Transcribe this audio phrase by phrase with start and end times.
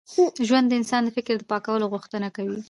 [0.47, 2.59] ژوند د انسان د فکر د پاکوالي غوښتنه کوي.